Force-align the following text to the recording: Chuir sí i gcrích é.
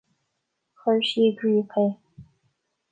Chuir 0.79 1.03
sí 1.11 1.21
i 1.27 1.37
gcrích 1.41 1.77
é. 1.85 1.87